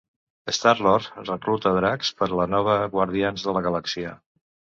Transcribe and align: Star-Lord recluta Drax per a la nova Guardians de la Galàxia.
Star-Lord 0.57 1.19
recluta 1.27 1.73
Drax 1.75 2.09
per 2.21 2.29
a 2.29 2.39
la 2.41 2.47
nova 2.53 2.79
Guardians 2.97 3.47
de 3.49 3.57
la 3.59 3.65
Galàxia. 3.69 4.17